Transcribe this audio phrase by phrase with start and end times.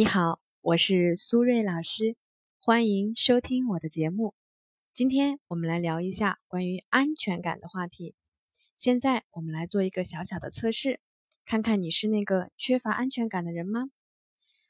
[0.00, 2.16] 你好，我是苏瑞老师，
[2.58, 4.34] 欢迎收听我的节目。
[4.94, 8.14] 今天我们来聊一下关于安全感的话题。
[8.78, 11.00] 现在我们来做一个小小的测试，
[11.44, 13.90] 看看你是那个缺乏安全感的人吗？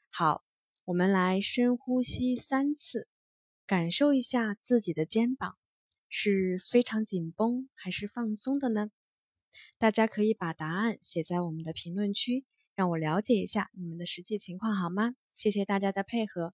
[0.09, 0.43] 好，
[0.83, 3.07] 我们来深呼吸三次，
[3.65, 5.55] 感受一下自己的肩膀
[6.09, 8.91] 是非常紧绷还是放松的呢？
[9.77, 12.43] 大家可以把答案写在我们的评论区。
[12.75, 15.15] 让我了解一下你们的实际情况好吗？
[15.35, 16.53] 谢谢大家的配合。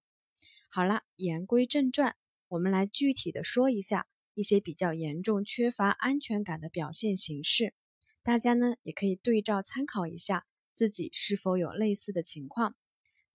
[0.70, 2.16] 好了，言归正传，
[2.48, 7.74] 我们来具体的说一下一些比较严重缺乏安全感的表现形式。
[8.24, 12.76] 大家呢也可以对照参考一下自己是否有类似的情况。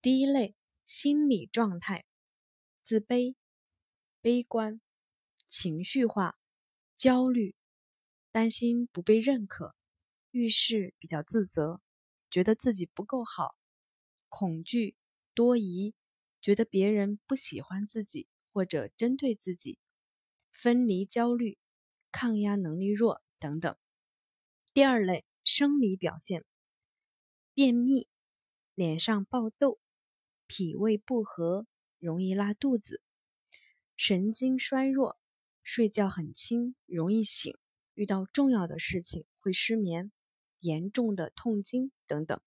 [0.01, 0.55] 第一类，
[0.85, 2.05] 心理状态：
[2.83, 3.35] 自卑、
[4.21, 4.81] 悲观、
[5.49, 6.37] 情绪化、
[6.97, 7.55] 焦虑、
[8.31, 9.75] 担心不被认可、
[10.31, 11.81] 遇事比较自责。
[12.33, 13.55] 觉得自己不够好，
[14.31, 14.97] 恐惧、
[15.35, 15.93] 多疑，
[16.41, 19.79] 觉得别人不喜欢自己或者针对自己，
[20.51, 21.59] 分离焦虑，
[22.11, 23.77] 抗压能力弱等等。
[24.73, 26.43] 第二类生理表现：
[27.53, 28.09] 便秘、
[28.75, 29.79] 脸上爆痘、
[30.47, 31.67] 脾胃不和，
[31.99, 33.03] 容易拉肚子，
[33.99, 35.19] 神经衰弱，
[35.63, 37.55] 睡觉很轻，容易醒，
[37.93, 40.11] 遇到重要的事情会失眠。
[40.63, 42.41] 严重的痛经等等，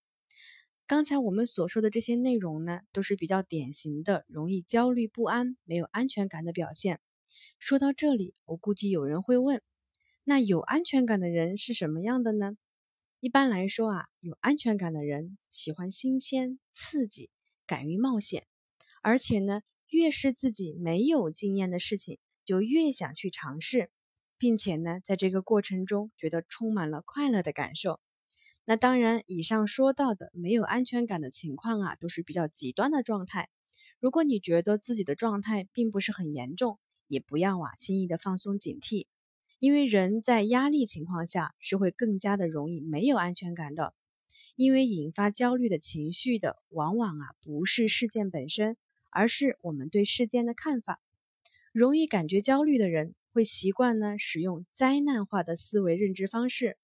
[0.86, 6.98] 刚才我们所说的这些内容呢，都是比较典型的容易焦虑不安、没有安全感的表现。
[7.58, 9.60] 说到这里，我估计有人会问：
[10.24, 12.56] 那有安全感的人是什么样的呢？
[13.20, 17.28] 一般来说啊，有安全感的人喜欢新鲜刺激，
[17.66, 18.46] 敢于冒险，
[19.02, 23.90] 而且呢，越是自己没有经验的事情，就越想去尝试，
[24.38, 28.00] 并且呢，在这个过程中觉得充满了快乐的感受。
[28.68, 33.48] 那当然，以上说到的没有安全感的情况啊，都是比较极端的状态。
[34.00, 39.06] 如果你觉得自己的状态并不是很严重，也不要啊轻易的放松警惕，
[39.60, 43.94] 因为人在压力情况下是会更加的容易没有安全感的。
[44.56, 48.76] 因为引发焦虑的情绪的，往往啊不是事件本身，
[49.12, 51.00] 而是我们对事件的看法。
[51.72, 56.76] 容易感觉焦虑的人，会习惯呢使用灾难化的思维认知方式。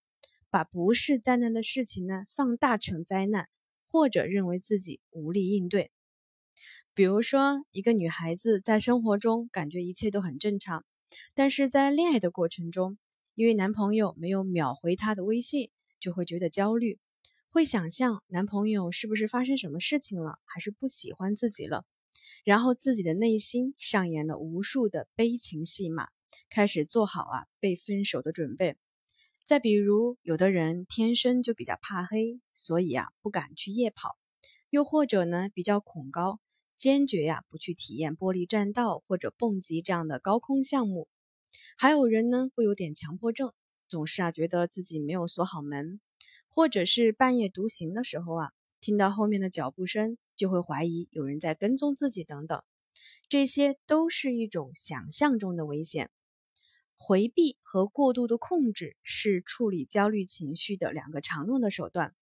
[0.53, 3.49] 把不是灾难的事情呢放大成灾难，
[3.91, 5.91] 或者认为自己无力应对。
[6.93, 10.85] 比如说，一个女孩子在生活中感觉一切都很正常，
[11.33, 12.99] 但是在恋爱的过程中，
[13.35, 16.99] 因为男朋友没有秒回她的微信，就会觉得焦虑，
[17.49, 21.87] 会想象男朋友是不是发生什么事情了，还是不喜欢自己了，
[22.45, 26.11] 然后自己的内心上演了无数的悲情戏码，
[26.51, 28.77] 开始做好啊被分手的准备。
[29.45, 34.17] 再比如，有的人天生就比较怕黑，所以啊不敢去夜跑；
[34.71, 36.39] 又或者呢比较恐高，
[36.77, 41.09] 坚决呀不去体验玻璃栈道或者蹦极这样的高空项目。
[41.77, 43.53] 还有人呢会有点强迫症，
[43.89, 46.01] 总是啊觉得自己没有锁好门，
[46.49, 52.63] 或者是半夜独行的时候啊听到后面的脚步声就会怀疑有人在跟踪自己等等，
[53.29, 56.11] 这些都是一种想象中的危险。
[57.05, 62.15] 回避和过度的控制是处理焦虑情绪的两个常用的手段，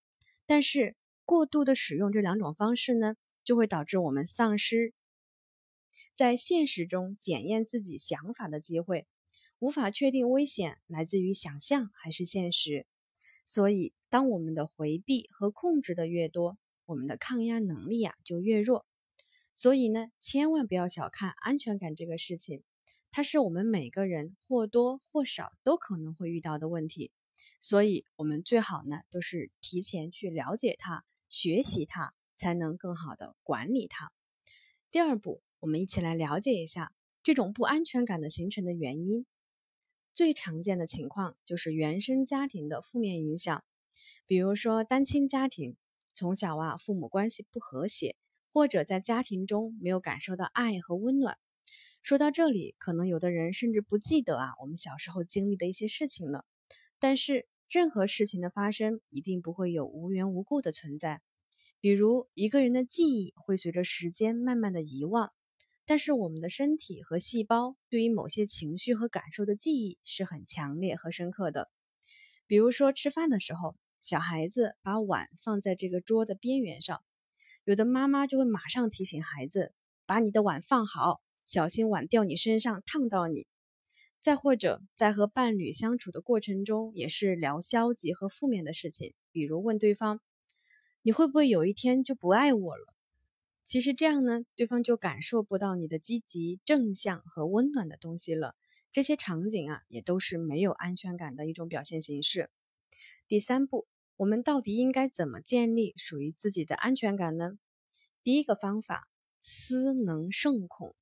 [0.47, 0.97] 但是
[1.27, 3.15] 过度的使用这两种方式呢，
[3.45, 4.95] 就会导致我们丧失
[6.17, 9.07] 在现实中检验自己想法的机会，
[9.59, 12.87] 无法确定危险来自于想象还是现实。
[13.45, 18.87] 所以，当我们的回避和控制的越多，我们的抗压能力啊就越弱。
[19.55, 22.63] 所以呢，千万不要小看安全感这个事情。
[23.13, 27.11] 它是我们每个人或多或少都可能会遇到的问题，
[27.59, 34.13] 所以我们最好呢都是提前去了解它、学习它，才能更好的管理它。
[34.91, 39.27] 第二步，我们一起来了解一下这种不安全感的形成的原因。
[40.15, 43.65] 最常见的情况就是原生家庭的负面影响，
[44.27, 45.77] 比如说单亲家庭，
[46.15, 48.17] 从小啊父母关系不和谐，
[48.53, 51.39] 或者在家庭中没有感受到爱和温暖。
[52.03, 56.47] 说到这里，可能有的人甚至不记得啊，我们小时候经历的一些事情了。
[56.99, 61.21] 但是，任何事情的发生一定不会有无缘无故的存在。
[61.79, 65.33] 比如，一个人的记忆会随着时间慢慢的遗忘，
[65.85, 71.71] 但是我们的身体和细胞对于某些情绪和感受的记忆是很强烈和深刻的。
[72.47, 77.03] 比如说，吃饭的时候，小孩子把碗放在这个桌的边缘上，
[77.65, 79.75] 有的妈妈就会马上提醒孩子，
[80.07, 81.21] 把你的碗放好。
[81.51, 83.49] 小心碗掉你身上，烫到你。
[84.21, 90.21] 再或者，在和伴侣相处的过程中，也是聊消极和负面的事情，比如问对方
[91.03, 92.95] ：“你会不会有一天就不爱我了？”
[93.67, 98.55] 其实这样呢，对方就感受不到你的积极、正向和温暖的东西了。
[98.93, 102.49] 这些场景啊，也都是没有安全感的一种表现形式。
[103.27, 107.59] 第三步，我们到底应该怎么建立属于自己的安全感呢？
[108.23, 109.09] 第一个方法，
[109.41, 110.95] 思能胜恐。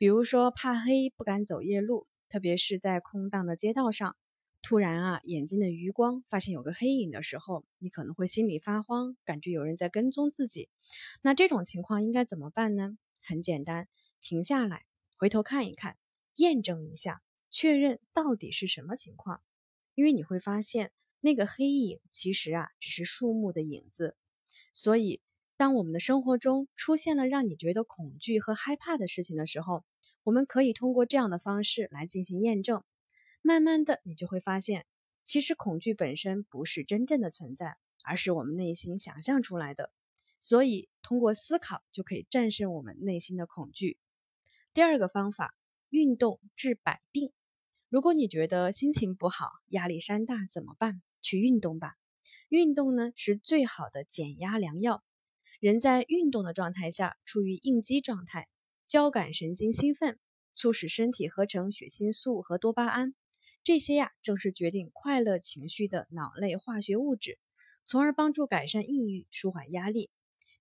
[0.00, 4.16] 比如说，怕黑不敢走夜路，特别是在空荡的街道上。
[4.62, 10.70] 突然啊，眼睛的余光发现有个黑影的时候，你可能会心里发慌，感觉有人在跟踪自己。
[11.20, 12.96] 那这种情况应该怎么办呢？
[13.22, 13.88] 很简单，
[14.22, 14.86] 停下来，
[15.18, 15.98] 回头看一看，
[16.36, 17.20] 验证一下，
[17.50, 19.42] 确认到底是什么情况。
[19.94, 24.16] 因为你会发现，那个黑影其实啊，只是树木的影子。
[24.72, 25.20] 所以，
[25.58, 29.84] 当我们的生活中出现了让你觉得恐惧和害怕的事情的时候，
[30.30, 32.84] 我们可以通过这样的方式来进行验证。
[33.42, 34.86] 慢慢的，你就会发现，
[35.24, 39.90] 其实恐惧本身不是真正的存在，而是我们内心想象出来的。
[40.38, 43.98] 所以，通过思考就可以战胜我们内心的恐惧。
[44.72, 45.52] 第二个方法，
[45.88, 47.32] 运动治百病。
[47.88, 51.02] 如果你觉得心情不好、压力山大怎么办？
[51.20, 51.96] 去运动吧。
[52.48, 55.02] 运动呢是最好的减压良药。
[55.58, 58.46] 人在运动的状态下，处于应激状态，
[58.90, 60.18] 交感神经兴奋，
[60.52, 63.14] 促使身体合成血清素和多巴胺。
[63.62, 67.38] 这些呀，正是决定快乐情绪的脑内化学物质，
[67.86, 70.10] 从而帮助改善抑郁、舒缓压力，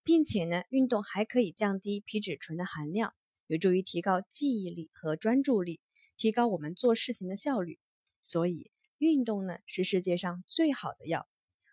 [0.04, 3.16] 并且呢，运动还可以降低皮质醇的含量，
[3.48, 5.80] 有助于提高记忆力和专注力，
[6.16, 7.80] 提高我们做事情的效率。
[8.22, 11.28] 所以，运动呢是世界上最好的药。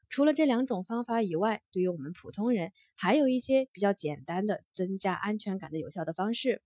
[0.09, 6.63] 除了这两种方法以外，对于我们普通人，还有一些比较简单的增加安全感的有效的方式，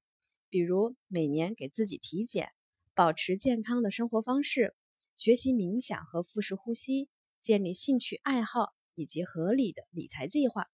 [0.48, 2.50] 比如每年给自己体检。
[2.92, 4.74] 保持健康的生活方式，
[5.16, 7.08] 学习冥想和腹式呼吸，
[7.40, 10.66] 建立兴趣爱好以及合理的理财计划。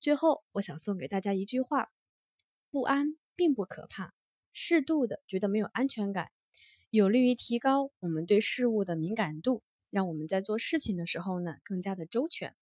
[0.00, 1.90] 最后，我想送给大家一句话：
[2.70, 4.14] 不安并不可怕，
[4.52, 6.30] 适度的觉得没有安全感，
[6.88, 9.62] 有利于提高我们对事物的敏感度，
[9.94, 12.56] 让我们在做事情的时候呢更加的周全，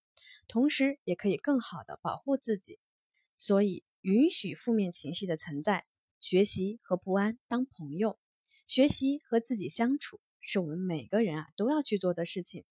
[0.48, 2.78] 同时也可以更好的保护自己。
[3.38, 5.86] 所以，允许负面情绪的存在，
[6.20, 8.18] 学习和不安当朋友。
[8.66, 12.64] 学习和自己相处，是我们每个人啊都要去做的事情。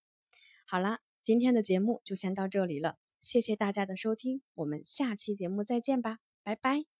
[0.64, 6.91] 好啦，今天的节目就先到这里了，谢谢大家的收听，我们下期节目再见吧，拜拜。